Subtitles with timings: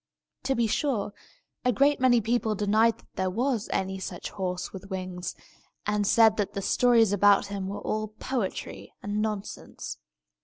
[0.45, 1.13] To be sure,
[1.63, 5.35] a great many people denied that there was any such horse with wings,
[5.85, 9.99] and said that the stories about him were all poetry and nonsense.